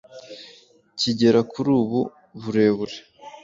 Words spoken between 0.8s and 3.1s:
kigera kuri ubu burebure.